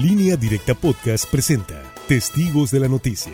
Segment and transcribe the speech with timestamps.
[0.00, 3.32] Línea Directa Podcast presenta Testigos de la Noticia.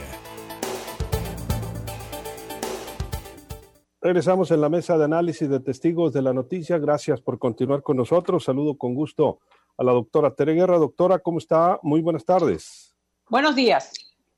[4.01, 6.79] Regresamos en la mesa de análisis de Testigos de la Noticia.
[6.79, 8.45] Gracias por continuar con nosotros.
[8.45, 9.41] Saludo con gusto
[9.77, 10.79] a la doctora Tere Guerra.
[10.79, 11.79] Doctora, ¿cómo está?
[11.83, 12.97] Muy buenas tardes.
[13.29, 13.93] Buenos días.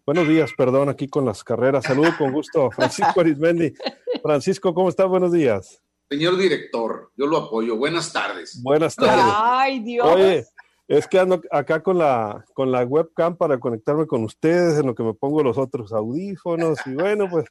[0.05, 1.85] Buenos días, perdón, aquí con las carreras.
[1.85, 3.73] Saludo con gusto Francisco Arismendi.
[4.21, 5.05] Francisco, ¿cómo está?
[5.05, 5.81] Buenos días.
[6.09, 7.77] Señor director, yo lo apoyo.
[7.77, 8.61] Buenas tardes.
[8.63, 9.25] Buenas tardes.
[9.37, 10.07] Ay, Dios.
[10.07, 10.45] Oye,
[10.89, 14.95] es que ando acá con la, con la webcam para conectarme con ustedes, en lo
[14.95, 17.47] que me pongo los otros audífonos y bueno, pues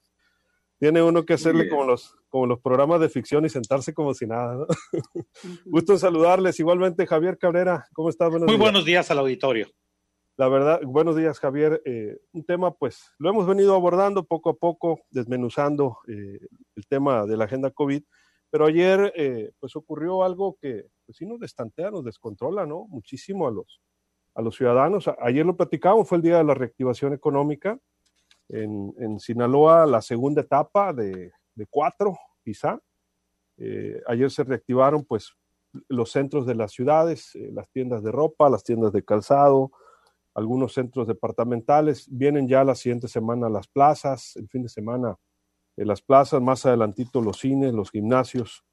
[0.78, 4.26] tiene uno que hacerle como los, como los programas de ficción y sentarse como si
[4.26, 4.56] nada.
[4.56, 4.68] ¿no?
[5.66, 6.60] Gusto en saludarles.
[6.60, 8.30] Igualmente, Javier Cabrera, ¿cómo estás?
[8.30, 8.62] Buenos Muy días.
[8.62, 9.68] buenos días al auditorio.
[10.38, 11.82] La verdad, buenos días, Javier.
[11.86, 16.40] Eh, un tema, pues, lo hemos venido abordando poco a poco, desmenuzando eh,
[16.76, 18.04] el tema de la agenda COVID,
[18.50, 22.88] pero ayer, eh, pues, ocurrió algo que, pues, sí nos destantea, nos descontrola, ¿no?
[22.88, 23.82] Muchísimo a los,
[24.34, 25.10] a los ciudadanos.
[25.20, 27.80] Ayer lo platicamos, fue el día de la reactivación económica
[28.50, 32.80] en, en Sinaloa, la segunda etapa de, de cuatro, quizá.
[33.58, 35.34] Eh, ayer se reactivaron, pues,
[35.90, 39.72] los centros de las ciudades, eh, las tiendas de ropa, las tiendas de calzado,
[40.34, 42.08] algunos centros departamentales.
[42.10, 45.18] Vienen ya la siguiente semana las plazas, el fin de semana
[45.78, 48.64] eh, las plazas, más adelantito los cines, los gimnasios,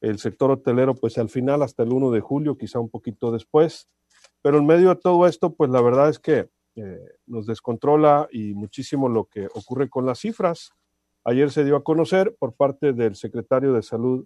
[0.00, 3.88] el sector hotelero, pues al final hasta el 1 de julio, quizá un poquito después.
[4.42, 8.54] Pero en medio de todo esto, pues la verdad es que eh, nos descontrola y
[8.54, 10.70] muchísimo lo que ocurre con las cifras.
[11.24, 14.24] Ayer se dio a conocer por parte del secretario de Salud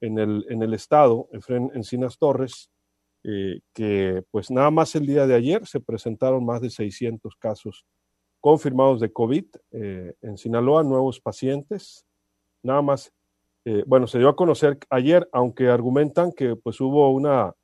[0.00, 2.70] en el, en el estado, Efren Encinas Torres,
[3.22, 7.86] eh, que pues nada más el día de ayer se presentaron más de 600 casos
[8.40, 12.04] confirmados de COVID eh, en Sinaloa, nuevos pacientes,
[12.62, 13.10] nada más,
[13.64, 17.54] eh, bueno, se dio a conocer ayer, aunque argumentan que pues hubo una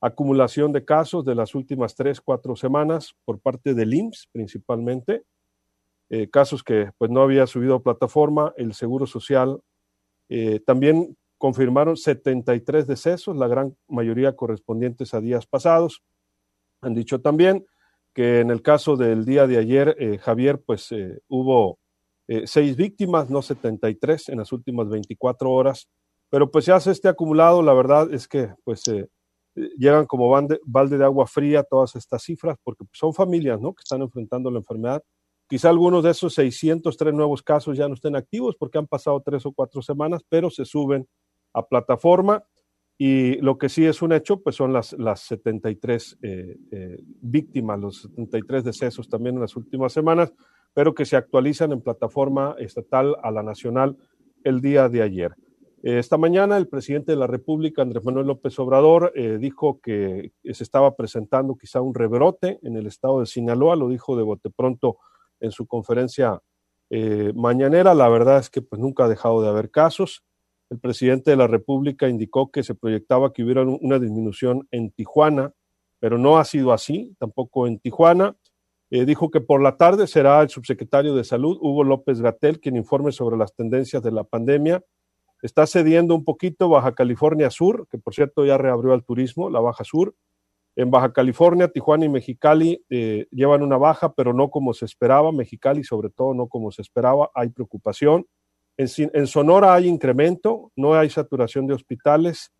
[0.00, 5.24] acumulación de casos de las últimas tres, cuatro semanas por parte del IMSS principalmente,
[6.10, 9.60] eh, casos que pues no había subido a plataforma, el Seguro Social
[10.28, 16.02] eh, también confirmaron 73 decesos, la gran mayoría correspondientes a días pasados.
[16.80, 17.66] Han dicho también
[18.14, 20.88] que en el caso del día de ayer, Javier, pues
[21.28, 21.78] hubo
[22.28, 25.88] eh, seis víctimas, no 73 en las últimas 24 horas,
[26.30, 28.84] pero pues se este acumulado, la verdad es que pues
[29.76, 33.72] llegan como balde, balde de agua fría todas estas cifras, porque son familias, ¿no?
[33.74, 35.02] Que están enfrentando la enfermedad.
[35.48, 39.46] Quizá algunos de esos 603 nuevos casos ya no estén activos porque han pasado tres
[39.46, 41.08] o cuatro semanas, pero se suben
[41.54, 42.44] a plataforma
[42.98, 47.78] y lo que sí es un hecho, pues son las, las 73 eh, eh, víctimas,
[47.78, 50.32] los 73 decesos también en las últimas semanas,
[50.78, 53.96] pero que se actualizan en plataforma estatal a la nacional
[54.44, 55.34] el día de ayer.
[55.82, 60.30] Eh, esta mañana el presidente de la República, Andrés Manuel López Obrador, eh, dijo que
[60.44, 64.50] se estaba presentando quizá un rebrote en el estado de Sinaloa, lo dijo de bote
[64.50, 64.98] pronto
[65.40, 66.40] en su conferencia
[66.90, 67.92] eh, mañanera.
[67.92, 70.22] La verdad es que pues nunca ha dejado de haber casos.
[70.70, 75.52] El presidente de la República indicó que se proyectaba que hubiera una disminución en Tijuana,
[75.98, 78.36] pero no ha sido así, tampoco en Tijuana.
[78.90, 82.76] Eh, dijo que por la tarde será el subsecretario de Salud, Hugo López Gatel, quien
[82.76, 84.82] informe sobre las tendencias de la pandemia.
[85.42, 89.60] Está cediendo un poquito Baja California Sur, que por cierto ya reabrió al turismo, la
[89.60, 90.14] Baja Sur.
[90.74, 95.32] En Baja California, Tijuana y Mexicali eh, llevan una baja, pero no como se esperaba.
[95.32, 97.30] Mexicali, sobre todo, no como se esperaba.
[97.34, 98.26] Hay preocupación.
[98.76, 102.52] En, en, Sonora hay incremento, no hay saturación de hospitales.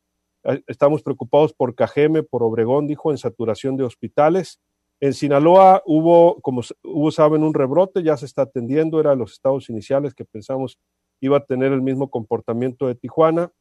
[0.67, 4.61] Estamos preocupados por Cajeme, por Obregón, dijo, en saturación de hospitales.
[5.01, 9.71] En Sinaloa hubo, como hubo, saben, un rebrote, ya se está atendiendo, era los estados
[9.71, 10.79] iniciales que pensamos
[11.21, 13.53] iba a tener el mismo comportamiento de Tijuana.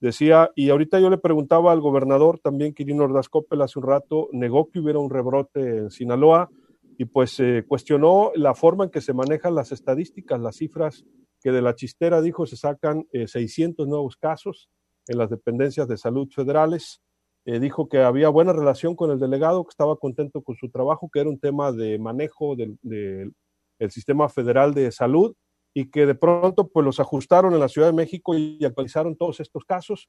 [0.00, 4.28] Decía, y ahorita yo le preguntaba al gobernador también, Quirino Ordaz Coppel, hace un rato,
[4.32, 6.50] negó que hubiera un rebrote en Sinaloa
[6.98, 11.04] y pues eh, cuestionó la forma en que se manejan las estadísticas, las cifras
[11.40, 14.68] que de la chistera dijo se sacan eh, 600 nuevos casos
[15.06, 17.00] en las dependencias de salud federales.
[17.44, 21.10] Eh, dijo que había buena relación con el delegado, que estaba contento con su trabajo,
[21.12, 25.34] que era un tema de manejo del, del sistema federal de salud
[25.74, 29.40] y que de pronto pues los ajustaron en la Ciudad de México y actualizaron todos
[29.40, 30.08] estos casos.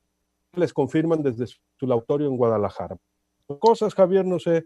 [0.56, 2.98] Les confirman desde su laboratorio en Guadalajara.
[3.60, 4.66] Cosas, Javier, no sé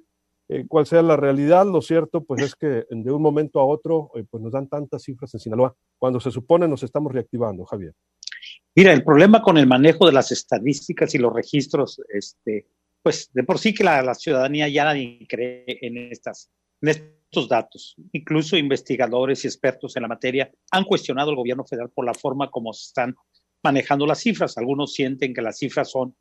[0.49, 1.65] eh, cuál sea la realidad.
[1.65, 5.03] Lo cierto, pues es que de un momento a otro, eh, pues nos dan tantas
[5.03, 7.93] cifras en Sinaloa, cuando se supone nos estamos reactivando, Javier.
[8.75, 12.67] Mira, el problema con el manejo de las estadísticas y los registros, este,
[13.01, 16.49] pues de por sí que la, ciudadanía ya nadie cree en estas,
[16.81, 17.95] en estos datos.
[18.11, 22.49] Incluso investigadores y expertos en la materia han cuestionado al gobierno federal por la forma
[22.51, 23.15] como se están
[23.63, 24.57] manejando las cifras.
[24.57, 26.15] Algunos sienten que las cifras son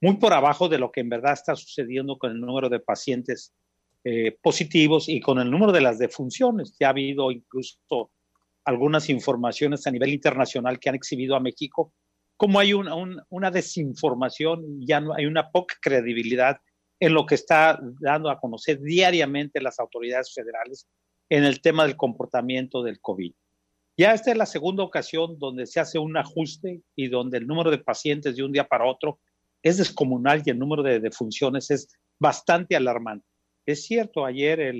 [0.00, 3.52] muy por abajo de lo que en verdad está sucediendo con el número de pacientes
[4.08, 6.76] eh, positivos y con el número de las defunciones.
[6.78, 8.12] Ya ha habido incluso
[8.64, 11.92] algunas informaciones a nivel internacional que han exhibido a México
[12.36, 12.94] como hay una,
[13.30, 16.58] una desinformación, ya no hay una poca credibilidad
[17.00, 20.86] en lo que está dando a conocer diariamente las autoridades federales
[21.28, 23.32] en el tema del comportamiento del COVID.
[23.98, 27.70] Ya esta es la segunda ocasión donde se hace un ajuste y donde el número
[27.70, 29.18] de pacientes de un día para otro
[29.62, 31.88] es descomunal y el número de defunciones es
[32.18, 33.26] bastante alarmante.
[33.66, 34.72] Es cierto, ayer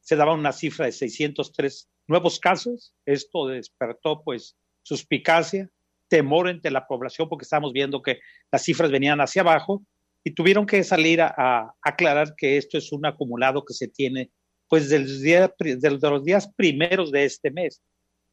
[0.00, 2.94] se daba una cifra de 603 nuevos casos.
[3.04, 5.68] Esto despertó pues suspicacia,
[6.08, 8.20] temor entre la población porque estamos viendo que
[8.50, 9.82] las cifras venían hacia abajo
[10.24, 14.30] y tuvieron que salir a, aclarar que esto es un acumulado que se tiene
[14.68, 15.50] pues de los, días,
[16.00, 17.82] los días primeros de este mes.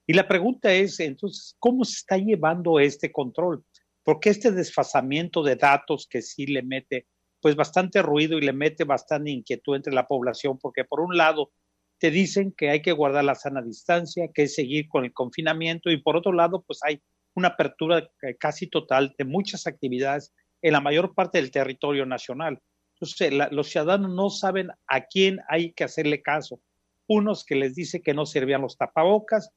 [0.07, 3.63] Y la pregunta es, entonces, ¿cómo se está llevando este control?
[4.03, 7.07] Porque este desfasamiento de datos que sí le mete
[7.41, 11.51] pues bastante ruido y le mete bastante inquietud entre la población, porque por un lado
[11.99, 15.89] te dicen que hay que guardar la sana distancia, que es seguir con el confinamiento
[15.89, 17.01] y por otro lado pues hay
[17.35, 18.09] una apertura
[18.39, 22.61] casi total de muchas actividades en la mayor parte del territorio nacional.
[22.95, 26.59] Entonces, los ciudadanos no saben a quién hay que hacerle caso.
[27.07, 29.51] Unos que les dice que no servían los tapabocas,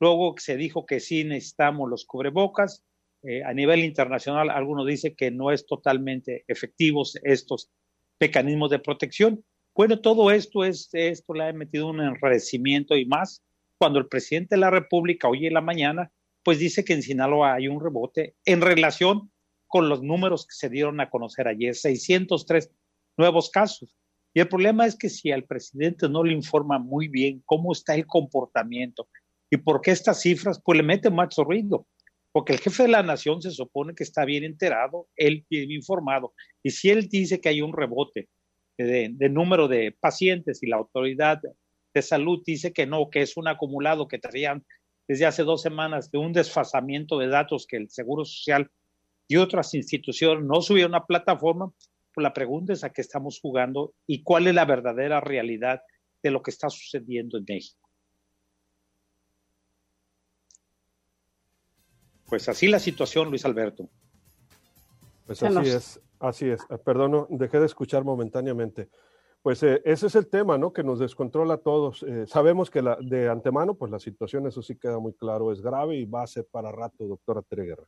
[0.00, 2.84] luego se dijo que sí necesitamos los cubrebocas.
[3.22, 7.70] Eh, a nivel internacional, algunos dicen que no es totalmente efectivos estos
[8.20, 9.44] mecanismos de protección.
[9.74, 13.42] Bueno, todo esto es, esto le ha metido un enredecimiento y más
[13.78, 16.10] cuando el presidente de la República hoy en la mañana,
[16.42, 19.30] pues dice que en Sinaloa hay un rebote en relación
[19.66, 22.70] con los números que se dieron a conocer ayer, 603
[23.16, 23.96] nuevos casos.
[24.32, 27.94] Y el problema es que si al presidente no le informa muy bien cómo está
[27.94, 29.08] el comportamiento
[29.50, 31.86] y por qué estas cifras, pues le mete mucho ruido.
[32.36, 36.34] Porque el jefe de la nación se supone que está bien enterado, él bien informado.
[36.62, 38.28] Y si él dice que hay un rebote
[38.76, 41.40] de, número de pacientes y la autoridad
[41.94, 44.66] de salud dice que no, que es un acumulado que traían
[45.08, 48.70] desde hace dos semanas de un desfasamiento de datos que el Seguro Social
[49.26, 51.72] y otras instituciones no subieron a plataforma,
[52.12, 55.80] pues la pregunta es a qué estamos jugando y cuál es la verdadera realidad
[56.22, 57.85] de lo que está sucediendo en México.
[62.28, 63.88] Pues así la situación, Luis Alberto.
[65.26, 66.60] Pues así es, así es.
[66.70, 68.88] Eh, perdón, dejé de escuchar momentáneamente.
[69.42, 70.72] Pues eh, ese es el tema, ¿no?
[70.72, 72.02] Que nos descontrola a todos.
[72.02, 75.60] Eh, sabemos que la, de antemano, pues la situación, eso sí queda muy claro, es
[75.60, 77.86] grave y va a ser para rato, doctora Treguerra.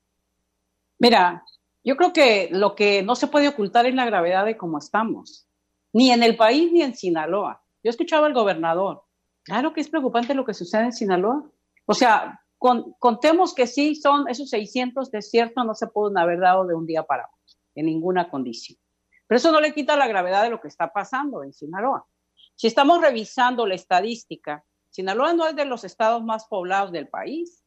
[1.01, 1.45] Mira,
[1.85, 5.49] yo creo que lo que no se puede ocultar es la gravedad de cómo estamos,
[5.93, 7.63] ni en el país ni en Sinaloa.
[7.83, 9.03] Yo escuchaba al gobernador,
[9.43, 11.45] claro que es preocupante lo que sucede en Sinaloa.
[11.87, 16.75] O sea, contemos que sí son esos 600 desiertos, no se pueden haber dado de
[16.75, 18.79] un día para otro, en ninguna condición.
[19.27, 22.07] Pero eso no le quita la gravedad de lo que está pasando en Sinaloa.
[22.55, 27.63] Si estamos revisando la estadística, Sinaloa no es de los estados más poblados del país.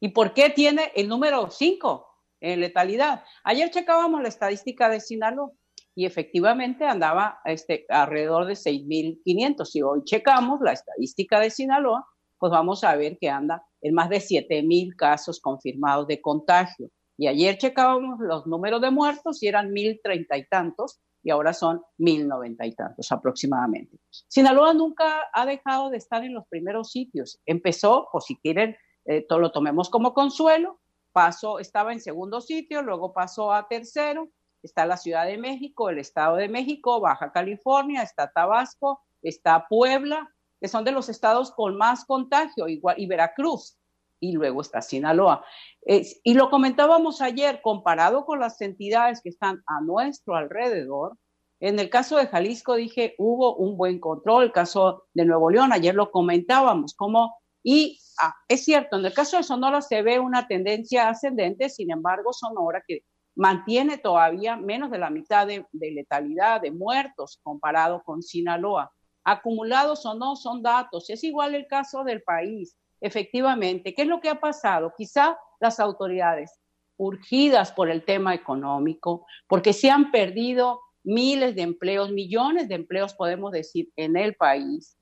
[0.00, 2.06] ¿Y por qué tiene el número 5?
[2.40, 3.24] en letalidad.
[3.44, 5.50] Ayer checábamos la estadística de Sinaloa
[5.94, 9.64] y efectivamente andaba este, alrededor de 6.500.
[9.64, 12.06] Si hoy checamos la estadística de Sinaloa,
[12.38, 16.90] pues vamos a ver que anda en más de 7.000 casos confirmados de contagio.
[17.18, 21.82] Y ayer checábamos los números de muertos y eran 1.030 y tantos y ahora son
[21.98, 23.98] 1.090 y tantos aproximadamente.
[24.28, 27.40] Sinaloa nunca ha dejado de estar en los primeros sitios.
[27.46, 30.78] Empezó, o si quieren, eh, lo tomemos como consuelo,
[31.12, 34.28] pasó, estaba en segundo sitio, luego pasó a tercero,
[34.62, 40.32] está la Ciudad de México, el Estado de México, Baja California, está Tabasco, está Puebla,
[40.60, 43.78] que son de los estados con más contagio, igual, y Veracruz,
[44.20, 45.44] y luego está Sinaloa.
[45.84, 51.16] y lo comentábamos ayer, comparado con las entidades que están a nuestro alrededor,
[51.60, 55.72] en el caso de Jalisco dije, hubo un buen control, el caso de Nuevo León,
[55.72, 57.34] ayer lo comentábamos, como
[57.68, 61.90] y ah, es cierto, en el caso de Sonora se ve una tendencia ascendente, sin
[61.90, 63.02] embargo, Sonora que
[63.34, 68.92] mantiene todavía menos de la mitad de, letalidad de muertos comparado con Sinaloa.
[69.26, 71.10] Acumulados o no son datos.
[71.10, 72.76] Es igual el caso del país.
[73.00, 74.92] Efectivamente, ¿qué es lo que ha pasado?
[74.96, 76.58] Quizá las autoridades
[76.96, 83.14] urgidas por el tema económico, porque se han perdido miles de empleos, millones de empleos,
[83.14, 84.96] podemos decir, en el país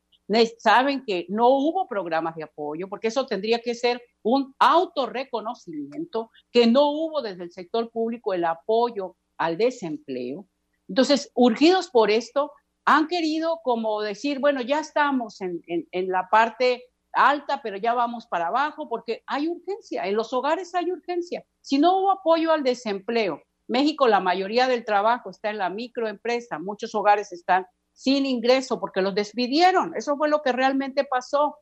[0.59, 6.67] saben que no hubo programas de apoyo, porque eso tendría que ser un autorreconocimiento, que
[6.67, 10.47] no hubo desde el sector público el apoyo al desempleo.
[10.89, 12.53] Entonces, urgidos por esto,
[12.85, 18.27] han querido como decir, bueno, ya estamos en, en la parte alta, pero ya vamos
[18.27, 21.45] para abajo, porque hay urgencia, en los hogares hay urgencia.
[21.61, 26.59] Si no hubo apoyo al desempleo, México la mayoría del trabajo está en la microempresa,
[26.59, 29.95] muchos hogares están sin ingreso porque los despidieron.
[29.97, 31.57] Eso fue lo que realmente pasó.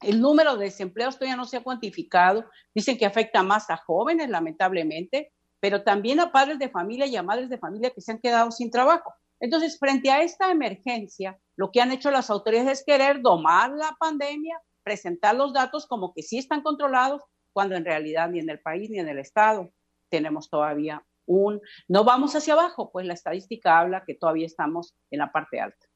[0.00, 2.46] El número de desempleados todavía no se ha cuantificado.
[2.74, 7.22] Dicen que afecta más a jóvenes, lamentablemente, pero también a padres de familia y a
[7.22, 9.12] madres de familia que se han quedado sin trabajo.
[9.40, 13.96] Entonces, frente a esta emergencia, lo que han hecho las autoridades es querer domar la
[13.98, 17.22] pandemia, presentar los datos como que sí están controlados,
[17.52, 19.70] cuando en realidad ni en el país ni en el Estado
[20.08, 21.60] tenemos todavía un...
[21.88, 25.86] No vamos hacia abajo, pues la estadística habla que todavía estamos en la parte alta.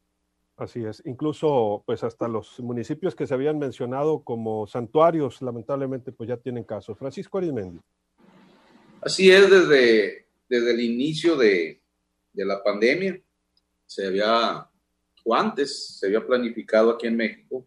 [0.56, 6.28] Así es, incluso pues hasta los municipios que se habían mencionado como santuarios, lamentablemente pues
[6.28, 6.98] ya tienen casos.
[6.98, 7.80] Francisco Arizmendi.
[9.00, 11.80] Así es, desde, desde el inicio de,
[12.32, 13.20] de la pandemia
[13.88, 14.68] se había,
[15.24, 17.66] o antes se había planificado aquí en México,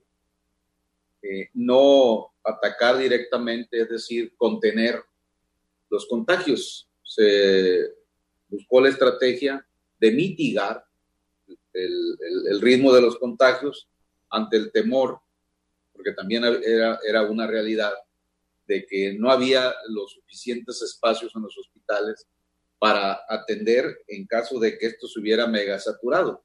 [1.23, 5.03] eh, no atacar directamente, es decir, contener
[5.89, 6.87] los contagios.
[7.03, 7.91] Se
[8.47, 9.65] buscó la estrategia
[9.99, 10.85] de mitigar
[11.73, 13.89] el, ritmo de los contagios
[14.29, 15.19] ante el temor,
[15.91, 17.93] porque también era, era una realidad
[18.67, 22.27] de que no había los suficientes espacios en los hospitales
[22.81, 26.43] para atender en caso de que esto se hubiera mega saturado.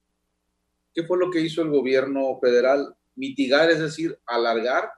[0.92, 2.94] ¿Qué fue lo que hizo el gobierno federal?
[3.14, 4.90] Mitigar, es decir, alargar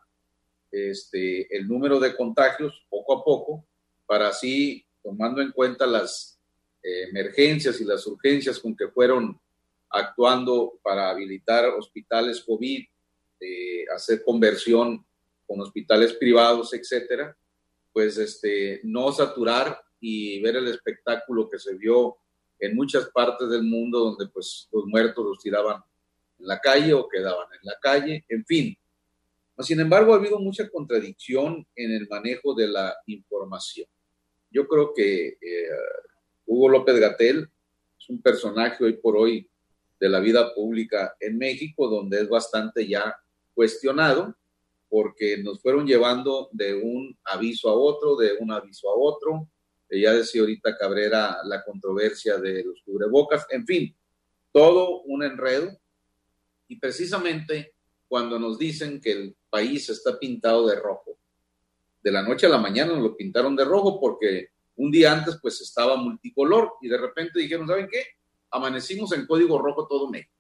[0.72, 3.64] este, el número de contagios poco a poco,
[4.04, 6.40] para así, tomando en cuenta las
[6.82, 9.40] eh, emergencias y las urgencias con que fueron
[9.90, 12.84] actuando para habilitar hospitales COVID,
[13.38, 15.06] eh, hacer conversión
[15.46, 17.36] con hospitales privados, etcétera,
[17.92, 22.16] pues este, no saturar y ver el espectáculo que se vio
[22.58, 25.82] en muchas partes del mundo donde pues los muertos los tiraban
[26.38, 28.76] en la calle o quedaban en la calle, en fin.
[29.60, 33.88] Sin embargo, ha habido mucha contradicción en el manejo de la información.
[34.50, 35.68] Yo creo que eh,
[36.46, 37.48] Hugo López Gatel
[37.98, 39.50] es un personaje hoy por hoy
[39.98, 43.16] de la vida pública en México, donde es bastante ya
[43.52, 44.36] cuestionado,
[44.88, 49.48] porque nos fueron llevando de un aviso a otro, de un aviso a otro.
[49.90, 53.96] Ya decía ahorita Cabrera la controversia de los cubrebocas, en fin,
[54.52, 55.70] todo un enredo.
[56.68, 57.74] Y precisamente
[58.06, 61.18] cuando nos dicen que el país está pintado de rojo,
[62.02, 65.38] de la noche a la mañana nos lo pintaron de rojo porque un día antes
[65.40, 68.18] pues estaba multicolor y de repente dijeron, ¿saben qué?
[68.50, 70.32] amanecimos en código rojo todo México.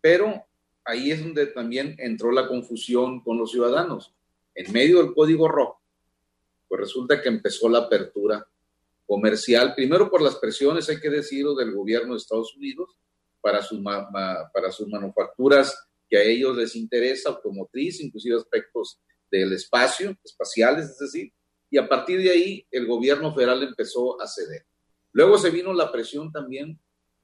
[0.00, 0.44] Pero
[0.84, 4.14] ahí es donde también entró la confusión con los ciudadanos.
[4.54, 5.80] En medio del código rojo,
[6.68, 8.46] pues resulta que empezó la apertura
[9.06, 12.96] comercial, primero por las presiones, hay que decirlo, del gobierno de Estados Unidos
[13.40, 13.80] para sus,
[14.52, 15.76] para sus manufacturas
[16.08, 18.98] que a ellos les interesa, automotriz, inclusive aspectos
[19.30, 21.32] del espacio, espaciales, es decir,
[21.70, 24.64] y a partir de ahí el gobierno federal empezó a ceder.
[25.12, 26.78] Luego se vino la presión también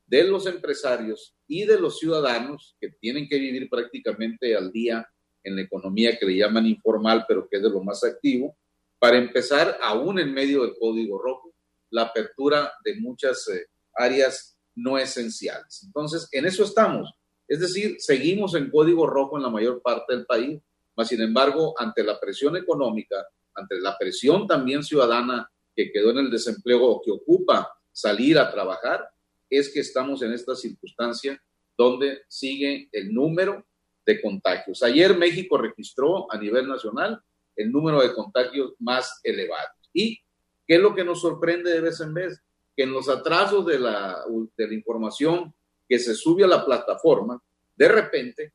[0.07, 5.09] de los empresarios y de los ciudadanos que tienen que vivir prácticamente al día
[5.45, 8.57] en la economía que le llaman informal, pero que es de lo más activo,
[9.01, 11.55] para empezar, aún en medio del código rojo,
[11.91, 15.83] la apertura de muchas eh, áreas no esenciales.
[15.85, 17.11] Entonces, en eso estamos.
[17.49, 20.61] Es decir, seguimos en código rojo en la mayor parte del país,
[20.95, 26.19] mas sin embargo, ante la presión económica, ante la presión también ciudadana que quedó en
[26.19, 29.09] el desempleo o que ocupa salir a trabajar,
[29.49, 31.43] es que estamos en esta circunstancia
[31.77, 33.67] donde sigue el número
[34.05, 34.83] de contagios.
[34.83, 37.21] Ayer México registró a nivel nacional
[37.63, 39.69] el número de contagios más elevado.
[39.93, 40.21] ¿Y
[40.67, 42.41] qué es lo que nos sorprende de vez en vez?
[42.77, 44.19] Que en los atrasos de la,
[44.57, 45.53] de la información
[45.89, 47.43] que se sube a la plataforma,
[47.77, 48.53] de repente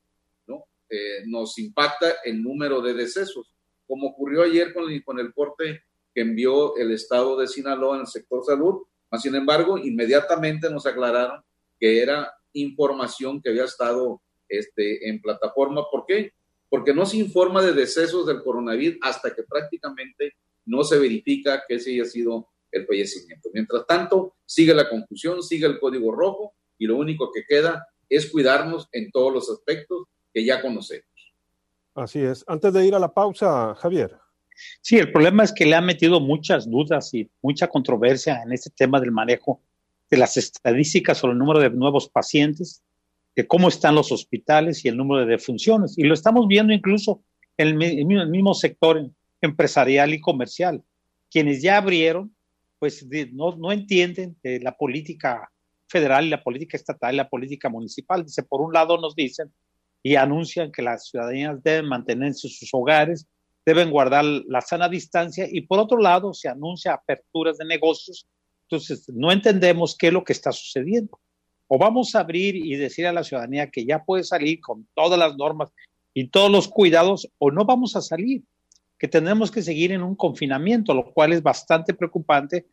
[0.48, 0.66] ¿no?
[0.90, 3.54] Eh, nos impacta el número de decesos,
[3.88, 5.84] como ocurrió ayer con el, con el corte
[6.14, 8.84] que envió el estado de Sinaloa en el sector salud,
[9.18, 11.44] sin embargo, inmediatamente nos aclararon
[11.80, 15.84] que era información que había estado este, en plataforma.
[15.90, 16.34] ¿Por qué?
[16.70, 20.34] Porque no se informa de decesos del coronavirus hasta que prácticamente
[20.66, 23.50] no se verifica que ese haya sido el fallecimiento.
[23.54, 28.30] Mientras tanto, sigue la confusión, sigue el código rojo y lo único que queda es
[28.30, 31.06] cuidarnos en todos los aspectos que ya conocemos.
[31.94, 32.44] Así es.
[32.48, 34.18] Antes de ir a la pausa, Javier.
[34.82, 38.70] Sí, el problema es que le ha metido muchas dudas y mucha controversia en este
[38.70, 39.62] tema del manejo
[40.10, 42.84] de las estadísticas sobre el número de nuevos pacientes,
[43.36, 45.98] de cómo están los hospitales y el número de defunciones.
[45.98, 47.24] Y lo estamos viendo incluso
[47.58, 49.10] en el, mismo sector
[49.42, 50.84] empresarial y comercial.
[51.30, 52.36] Quienes ya abrieron,
[52.80, 55.52] pues no, no entienden de la política
[55.88, 58.24] federal y la política estatal y la política municipal.
[58.26, 59.52] Dice, por un lado nos dicen
[60.02, 63.28] y anuncian que las ciudadanías deben mantenerse en sus hogares,
[63.66, 68.28] deben guardar la sana distancia y por otro lado se anuncia aperturas de negocios
[68.70, 71.20] Entonces, no entendemos qué es lo que está sucediendo.
[71.68, 75.18] O vamos a abrir y decir a la ciudadanía que ya puede salir con todas
[75.18, 75.72] las normas
[76.14, 78.44] y todos los cuidados, o no vamos a salir,
[78.98, 82.66] que tenemos que seguir en un confinamiento, lo cual es bastante preocupante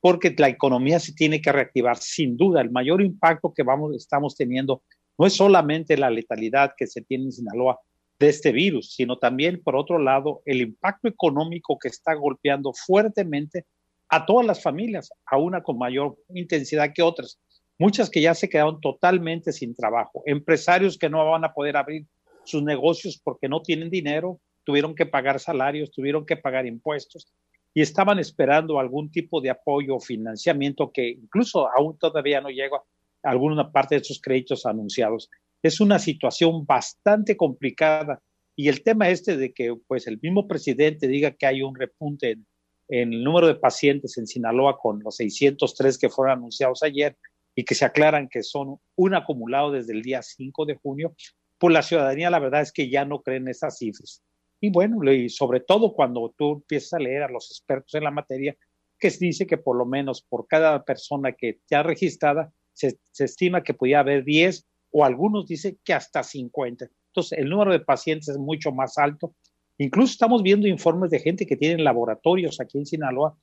[0.00, 1.96] porque la economía se tiene que reactivar.
[1.98, 4.82] Sin duda, el mayor impacto que vamos, estamos teniendo
[5.18, 7.78] no es solamente la letalidad que se tiene en Sinaloa
[8.18, 13.66] de este virus, sino también, por otro lado, el impacto económico que está golpeando fuertemente
[14.08, 17.38] a todas las familias, a una con mayor intensidad que otras.
[17.78, 22.06] Muchas que ya se quedaron totalmente sin trabajo, empresarios que no van a poder abrir
[22.44, 27.32] sus negocios porque no tienen dinero, tuvieron que pagar salarios, tuvieron que pagar impuestos
[27.72, 32.78] y estaban esperando algún tipo de apoyo o financiamiento que incluso aún todavía no llega
[33.22, 35.30] a alguna parte de esos créditos anunciados.
[35.62, 38.20] Es una situación bastante complicada
[38.56, 42.32] y el tema este de que pues el mismo presidente diga que hay un repunte
[42.32, 42.46] en,
[42.88, 47.16] en el número de pacientes en Sinaloa con los 603 que fueron anunciados ayer
[47.58, 51.16] y que se aclaran que son un acumulado desde el día 5 de junio,
[51.58, 54.22] pues la ciudadanía la verdad es que ya no creen esas cifras.
[54.60, 58.12] Y bueno, y sobre todo cuando tú empiezas a leer a los expertos en la
[58.12, 58.56] materia,
[58.96, 63.64] que dice que por lo menos por cada persona que ya registrada, se, se estima
[63.64, 66.88] que podía haber 10 o algunos dicen que hasta 50.
[67.08, 69.34] Entonces, el número de pacientes es mucho más alto
[69.78, 73.36] Incluso estamos viendo informes de gente que tiene laboratorios aquí en Sinaloa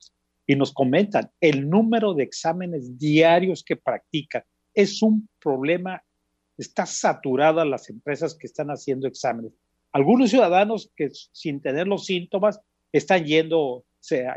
[0.48, 4.44] y nos comentan el número de exámenes diarios que practican.
[4.74, 6.04] Es un problema,
[6.58, 9.54] está saturada las empresas que están haciendo exámenes.
[9.92, 12.60] Algunos ciudadanos que sin tener los síntomas
[12.92, 13.86] están yendo,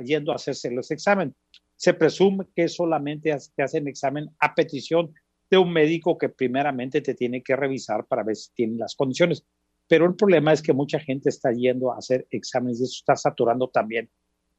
[0.04, 1.34] yendo a hacerse los exámenes.
[1.76, 5.12] Se presume que solamente te hacen examen a petición
[5.50, 9.44] de un médico que primeramente te tiene que revisar para ver si tienen las condiciones.
[9.86, 13.16] Pero el problema es que mucha gente está yendo a hacer exámenes y eso está
[13.16, 14.10] saturando también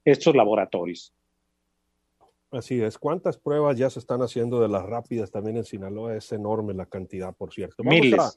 [0.03, 1.13] estos laboratorios.
[2.51, 2.97] Así es.
[2.97, 6.15] ¿Cuántas pruebas ya se están haciendo de las rápidas también en Sinaloa?
[6.15, 7.83] Es enorme la cantidad, por cierto.
[7.83, 8.19] Vamos, Miles.
[8.19, 8.31] A,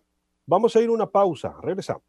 [0.46, 1.54] vamos a ir a una pausa.
[1.62, 2.02] Regresamos.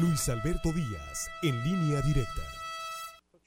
[0.00, 2.42] Luis Alberto Díaz, en línea directa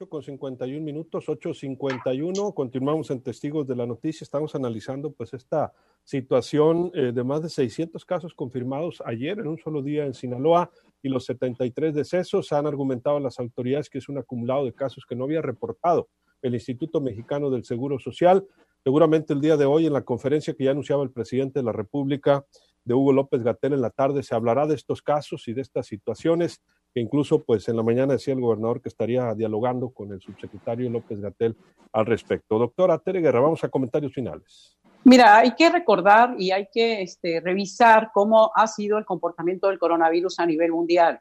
[0.07, 2.53] con 51 minutos, 8.51.
[2.53, 4.23] Continuamos en Testigos de la Noticia.
[4.23, 9.57] Estamos analizando pues esta situación eh, de más de 600 casos confirmados ayer en un
[9.57, 12.51] solo día en Sinaloa y los 73 decesos.
[12.51, 16.09] Han argumentado las autoridades que es un acumulado de casos que no había reportado
[16.41, 18.45] el Instituto Mexicano del Seguro Social.
[18.83, 21.71] Seguramente el día de hoy en la conferencia que ya anunciaba el presidente de la
[21.71, 22.45] República
[22.83, 25.85] de Hugo López Gatel en la tarde se hablará de estos casos y de estas
[25.85, 26.61] situaciones
[26.93, 30.89] que incluso pues en la mañana decía el gobernador que estaría dialogando con el subsecretario
[30.89, 31.55] López Gatel
[31.93, 32.57] al respecto.
[32.57, 34.77] Doctora Tere Guerra, vamos a comentarios finales.
[35.03, 39.79] Mira, hay que recordar y hay que este, revisar cómo ha sido el comportamiento del
[39.79, 41.19] coronavirus a nivel mundial.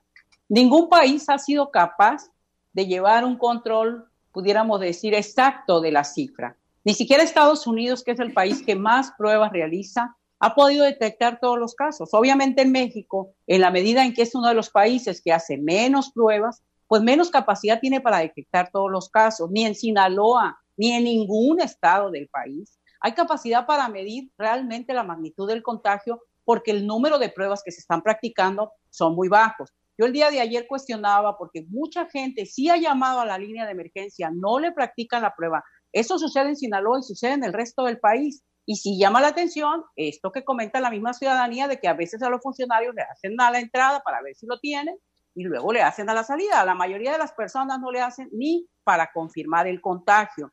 [0.51, 2.31] Ningún país ha sido capaz
[2.75, 6.57] de llevar un control, pudiéramos decir, exacto de la cifra.
[6.85, 11.41] Ni siquiera Estados Unidos, que es el país que más pruebas realiza, ha podido detectar
[11.41, 12.11] todos los casos.
[12.13, 15.57] Obviamente en México, en la medida en que es uno de los países que hace
[15.57, 19.51] menos pruebas, pues menos capacidad tiene para detectar todos los casos.
[19.51, 25.03] Ni en Sinaloa, ni en ningún estado del país hay capacidad para medir realmente la
[25.03, 29.73] magnitud del contagio porque el número de pruebas que se están practicando son muy bajos.
[29.99, 33.67] Yo el día de ayer cuestionaba porque mucha gente sí ha llamado a la línea
[33.67, 35.63] de emergencia, no le practican la prueba.
[35.93, 38.43] Eso sucede en Sinaloa y sucede en el resto del país.
[38.67, 42.23] Y si llama la atención esto que comenta la misma ciudadanía de que a veces
[42.23, 44.97] a los funcionarios le hacen a la entrada para ver si lo tienen
[45.35, 46.61] y luego le hacen a la salida.
[46.61, 50.53] A la mayoría de las personas no le hacen ni para confirmar el contagio.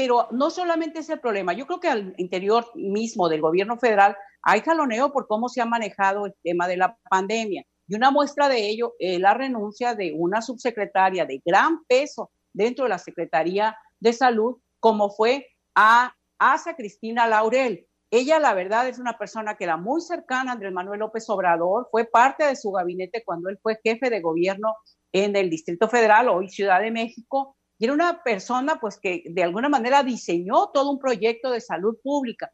[0.00, 4.16] Pero no solamente es el problema, yo creo que al interior mismo del gobierno federal
[4.40, 7.66] hay jaloneo por cómo se ha manejado el tema de la pandemia.
[7.86, 12.86] Y una muestra de ello es la renuncia de una subsecretaria de gran peso dentro
[12.86, 17.86] de la Secretaría de Salud, como fue a hacia Cristina Laurel.
[18.10, 21.88] Ella, la verdad, es una persona que era muy cercana a Andrés Manuel López Obrador,
[21.90, 24.76] fue parte de su gabinete cuando él fue jefe de gobierno
[25.12, 29.42] en el Distrito Federal, hoy Ciudad de México, y era una persona pues que de
[29.42, 32.52] alguna manera diseñó todo un proyecto de salud pública.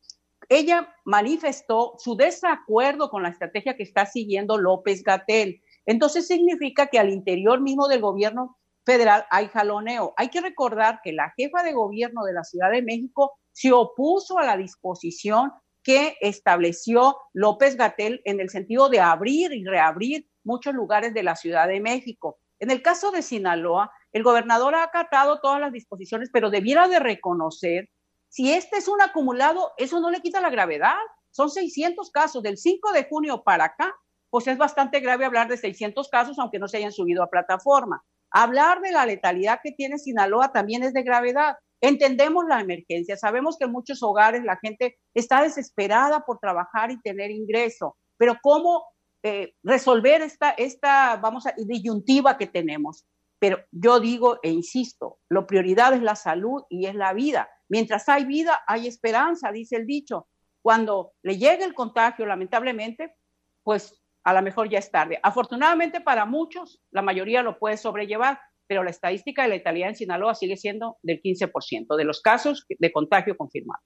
[0.48, 5.60] Ella manifestó su desacuerdo con la estrategia que está siguiendo López Gatel.
[5.84, 10.14] Entonces significa que al interior mismo del gobierno federal hay jaloneo.
[10.16, 14.38] Hay que recordar que la jefa de gobierno de la Ciudad de México se opuso
[14.38, 15.50] a la disposición
[15.82, 21.34] que estableció López Gatel en el sentido de abrir y reabrir muchos lugares de la
[21.34, 22.38] Ciudad de México.
[22.60, 26.98] En el caso de Sinaloa, el gobernador ha acatado todas las disposiciones, pero debiera de
[26.98, 27.90] reconocer,
[28.30, 30.96] si este es un acumulado, eso no le quita la gravedad.
[31.30, 33.94] Son 600 casos del 5 de junio para acá,
[34.30, 38.02] pues es bastante grave hablar de 600 casos, aunque no se hayan subido a plataforma.
[38.30, 41.56] Hablar de la letalidad que tiene Sinaloa también es de gravedad.
[41.82, 46.98] Entendemos la emergencia, sabemos que en muchos hogares la gente está desesperada por trabajar y
[47.02, 48.86] tener ingreso, pero ¿cómo
[49.22, 53.04] eh, resolver esta, esta, vamos a, disyuntiva que tenemos?
[53.38, 57.48] Pero yo digo e insisto, la prioridad es la salud y es la vida.
[57.68, 60.28] Mientras hay vida, hay esperanza, dice el dicho.
[60.62, 63.14] Cuando le llegue el contagio, lamentablemente,
[63.62, 65.20] pues a lo mejor ya es tarde.
[65.22, 70.34] Afortunadamente para muchos, la mayoría lo puede sobrellevar, pero la estadística de letalidad en Sinaloa
[70.34, 73.84] sigue siendo del 15% de los casos de contagio confirmados.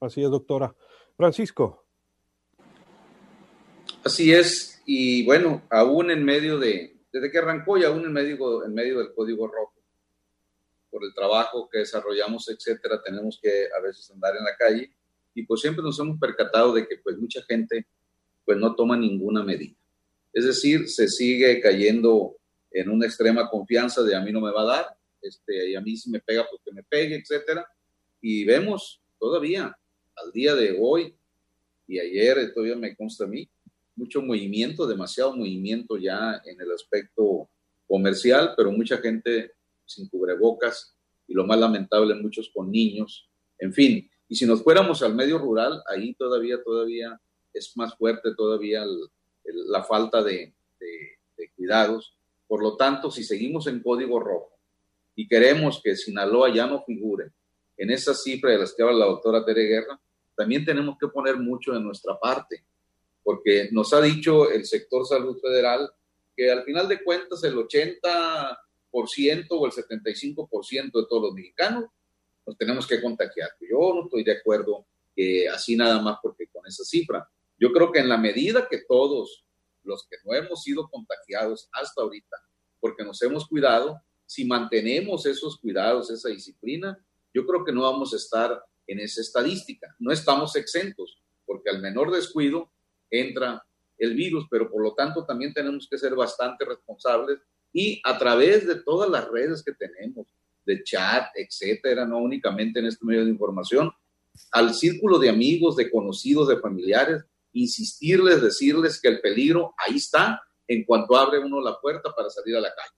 [0.00, 0.74] Así es, doctora.
[1.16, 1.86] Francisco.
[4.04, 8.64] Así es, y bueno, aún en medio de, desde que arrancó y aún en medio,
[8.64, 9.74] en medio del código rojo,
[10.90, 14.92] por el trabajo que desarrollamos, etcétera, tenemos que a veces andar en la calle
[15.34, 17.86] y pues siempre nos hemos percatado de que pues mucha gente
[18.44, 19.76] pues no toma ninguna medida.
[20.32, 22.36] Es decir, se sigue cayendo
[22.70, 25.80] en una extrema confianza de a mí no me va a dar, este, y a
[25.80, 27.66] mí si me pega, pues que me pegue, etcétera.
[28.20, 29.76] Y vemos todavía,
[30.16, 31.14] al día de hoy
[31.86, 33.48] y ayer, todavía me consta a mí,
[34.00, 37.48] mucho movimiento, demasiado movimiento ya en el aspecto
[37.86, 39.52] comercial, pero mucha gente
[39.84, 40.96] sin cubrebocas
[41.28, 44.10] y lo más lamentable, muchos con niños, en fin.
[44.28, 47.20] Y si nos fuéramos al medio rural, ahí todavía, todavía
[47.52, 48.84] es más fuerte todavía
[49.44, 50.54] la falta de
[51.56, 52.14] cuidados
[52.50, 54.58] por lo tanto, si seguimos en código rojo
[55.14, 57.30] y queremos que Sinaloa ya no figure
[57.76, 60.00] en esa cifra de las que habla la doctora Tere Guerra,
[60.34, 62.64] también tenemos que poner mucho de nuestra parte,
[63.22, 65.90] porque nos ha dicho el sector salud federal
[66.36, 68.56] que al final de cuentas el 80%
[68.92, 71.84] o el 75% de todos los mexicanos
[72.46, 73.50] nos tenemos que contagiar.
[73.60, 74.86] Yo no estoy de acuerdo
[75.52, 77.28] así nada más porque con esa cifra.
[77.58, 79.44] Yo creo que en la medida que todos
[79.82, 82.36] los que no hemos sido contagiados hasta ahorita,
[82.80, 86.98] porque nos hemos cuidado, si mantenemos esos cuidados, esa disciplina,
[87.34, 89.94] yo creo que no vamos a estar en esa estadística.
[89.98, 92.70] No estamos exentos, porque al menor descuido
[93.10, 93.64] entra
[93.98, 97.38] el virus, pero por lo tanto también tenemos que ser bastante responsables
[97.72, 100.26] y a través de todas las redes que tenemos,
[100.64, 103.90] de chat, etcétera, no únicamente en este medio de información,
[104.52, 110.40] al círculo de amigos, de conocidos, de familiares, insistirles, decirles que el peligro ahí está
[110.66, 112.96] en cuanto abre uno la puerta para salir a la calle.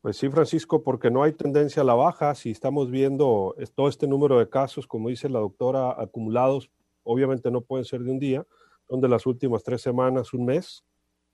[0.00, 2.34] Pues sí, Francisco, porque no hay tendencia a la baja.
[2.36, 6.70] Si estamos viendo todo este número de casos, como dice la doctora, acumulados,
[7.08, 8.46] obviamente no pueden ser de un día,
[8.88, 10.84] donde las últimas tres semanas, un mes,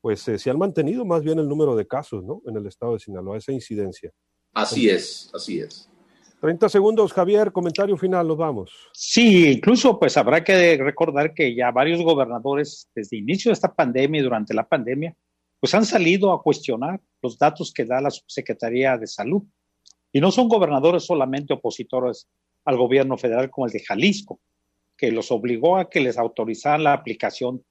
[0.00, 2.42] pues eh, se han mantenido más bien el número de casos, ¿no?
[2.46, 4.12] En el estado de Sinaloa, esa incidencia.
[4.52, 5.90] Así es, así es.
[6.40, 8.70] 30 segundos, Javier, comentario final, nos vamos.
[8.92, 13.74] Sí, incluso pues habrá que recordar que ya varios gobernadores desde el inicio de esta
[13.74, 15.16] pandemia y durante la pandemia,
[15.58, 19.42] pues han salido a cuestionar los datos que da la Subsecretaría de Salud.
[20.12, 22.28] Y no son gobernadores solamente opositores
[22.64, 24.38] al gobierno federal como el de Jalisco,
[25.04, 27.62] que los obligó a que les autorizaran la aplicación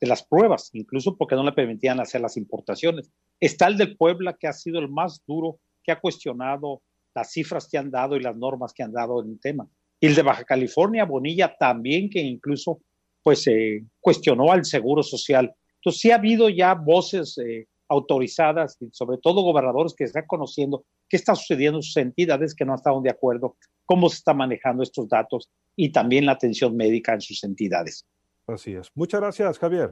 [0.00, 3.12] de las pruebas, incluso porque no le permitían hacer las importaciones.
[3.38, 6.82] Está el de Puebla, que ha sido el más duro, que ha cuestionado
[7.14, 9.68] las cifras que han dado y las normas que han dado en el tema.
[10.00, 12.80] Y el de Baja California, Bonilla, también que incluso
[13.22, 15.54] pues eh, cuestionó al Seguro Social.
[15.76, 20.84] Entonces sí ha habido ya voces eh, autorizadas, y sobre todo gobernadores que están conociendo
[21.08, 23.56] qué está sucediendo en sus entidades que no estado de acuerdo,
[23.90, 28.06] cómo se está manejando estos datos y también la atención médica en sus entidades.
[28.46, 28.88] Así es.
[28.94, 29.90] Muchas gracias, Javier.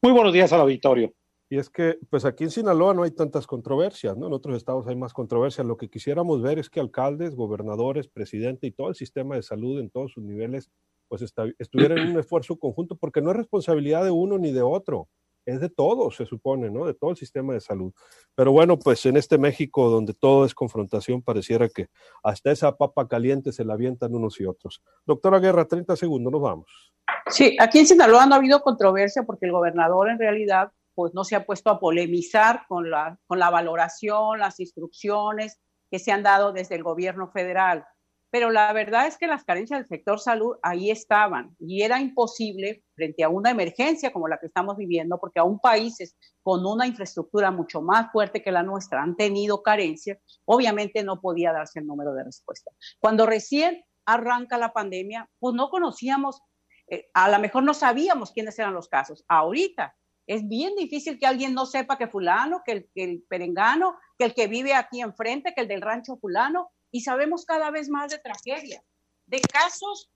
[0.00, 1.12] Muy buenos días al auditorio.
[1.50, 4.28] Y es que, pues aquí en Sinaloa no hay tantas controversias, ¿no?
[4.28, 5.66] En otros estados hay más controversias.
[5.66, 9.80] Lo que quisiéramos ver es que alcaldes, gobernadores, presidente y todo el sistema de salud
[9.80, 10.70] en todos sus niveles,
[11.08, 11.22] pues
[11.58, 15.08] estuvieran en un esfuerzo conjunto, porque no es responsabilidad de uno ni de otro,
[15.44, 16.86] es de todos, se supone, ¿no?
[16.86, 17.92] De todo el sistema de salud.
[18.34, 21.88] Pero bueno, pues en este México donde todo es confrontación, pareciera que
[22.22, 24.82] hasta esa papa caliente se la avientan unos y otros.
[25.04, 26.92] Doctora Guerra, 30 segundos, nos vamos.
[27.26, 31.24] Sí, aquí en Sinaloa no ha habido controversia porque el gobernador en realidad pues no
[31.24, 35.58] se ha puesto a polemizar con la, con la valoración, las instrucciones
[35.90, 37.84] que se han dado desde el gobierno federal.
[38.32, 42.82] Pero la verdad es que las carencias del sector salud ahí estaban y era imposible
[42.94, 47.50] frente a una emergencia como la que estamos viviendo, porque aún países con una infraestructura
[47.50, 52.14] mucho más fuerte que la nuestra han tenido carencias, obviamente no podía darse el número
[52.14, 52.70] de respuesta.
[52.98, 56.40] Cuando recién arranca la pandemia, pues no conocíamos,
[56.88, 59.26] eh, a lo mejor no sabíamos quiénes eran los casos.
[59.28, 59.94] Ahorita
[60.26, 64.46] es bien difícil que alguien no sepa que fulano, que el, perengano, que el que
[64.46, 68.84] vive aquí enfrente, que el del rancho fulano, y sabemos cada vez más de tragedias,
[69.26, 70.10] de casos,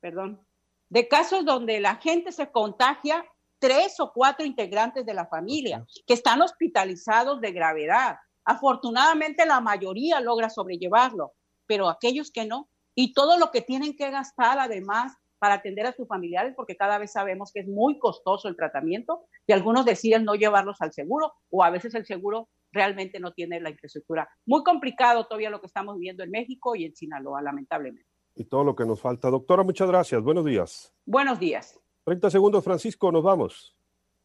[0.00, 0.40] perdón,
[0.88, 3.26] de casos donde la gente se contagia
[3.58, 8.16] tres o cuatro integrantes de la familia que están hospitalizados de gravedad.
[8.44, 11.32] Afortunadamente la mayoría logra sobrellevarlo,
[11.66, 15.92] pero aquellos que no, y todo lo que tienen que gastar además para atender a
[15.92, 20.24] sus familiares, porque cada vez sabemos que es muy costoso el tratamiento y algunos deciden
[20.24, 24.28] no llevarlos al seguro o a veces el seguro realmente no tiene la infraestructura.
[24.46, 28.08] Muy complicado todavía lo que estamos viviendo en México y en Sinaloa, lamentablemente.
[28.34, 29.30] Y todo lo que nos falta.
[29.30, 30.22] Doctora, muchas gracias.
[30.22, 30.92] Buenos días.
[31.04, 31.78] Buenos días.
[32.04, 33.76] 30 segundos, Francisco, nos vamos.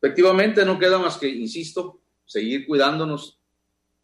[0.01, 3.39] Efectivamente, no queda más que, insisto, seguir cuidándonos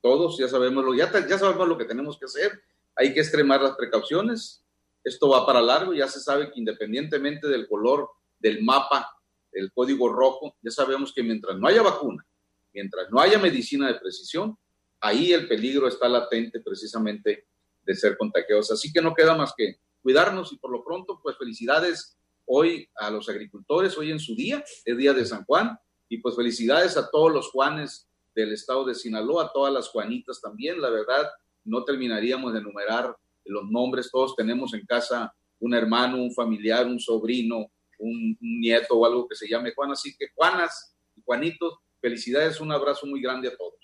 [0.01, 2.62] todos, ya sabemos lo, ya, ya sabemos lo que tenemos que hacer,
[2.95, 4.65] hay que extremar las precauciones,
[5.03, 9.10] esto va para largo, ya se sabe que independientemente del color del mapa,
[9.51, 12.25] el código rojo, ya sabemos que mientras no haya vacuna,
[12.73, 14.57] mientras no haya medicina de precisión,
[14.99, 17.47] ahí el peligro está latente precisamente
[17.83, 18.71] de ser contagiados.
[18.71, 23.09] Así que no queda más que cuidarnos y por lo pronto, pues felicidades hoy a
[23.09, 25.77] los agricultores, hoy en su día, es día de San Juan,
[26.09, 30.41] y pues felicidades a todos los Juanes del estado de Sinaloa, a todas las Juanitas
[30.41, 31.29] también, la verdad,
[31.63, 36.99] no terminaríamos de enumerar los nombres, todos tenemos en casa un hermano, un familiar, un
[36.99, 39.91] sobrino, un, nieto o algo que se llame Juan.
[39.91, 43.76] Así que Juanas y Juanitos, felicidades, un abrazo muy grande a todos.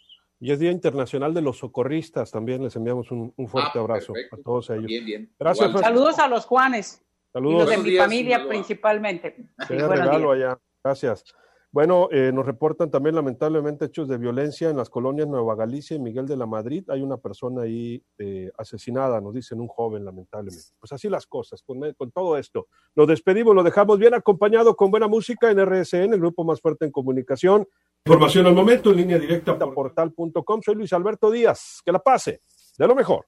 [0.42, 4.38] Y es Día Internacional de los Socorristas, también les enviamos un, fuerte ah, abrazo a
[4.44, 4.86] todos ellos.
[4.86, 5.34] Bien, bien.
[5.40, 5.72] Gracias.
[5.72, 7.02] Saludos a los Juanes.
[7.32, 7.56] Saludos.
[7.56, 9.50] Y los de mi familia principalmente.
[9.70, 10.60] regalo allá.
[10.84, 11.24] Gracias.
[11.72, 16.00] Bueno, eh, nos reportan también lamentablemente hechos de violencia en las colonias Nueva Galicia y
[16.00, 16.84] Miguel de la Madrid.
[16.90, 20.72] Hay una persona ahí eh, asesinada, nos dicen un joven, lamentablemente.
[20.80, 22.68] Pues así las cosas, con, con, todo esto.
[22.96, 26.86] Lo despedimos, lo dejamos bien acompañado con buena música en RSN, el grupo más fuerte
[26.86, 27.68] en comunicación.
[28.06, 30.62] Información al momento en línea directa por portal.com.
[30.64, 31.82] Soy Luis Alberto Díaz.
[31.86, 32.42] Que la pase.
[32.78, 33.28] De lo mejor.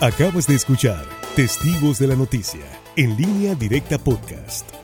[0.00, 1.04] Acabas de escuchar
[1.36, 2.66] Testigos de la Noticia
[2.96, 4.81] en línea directa podcast.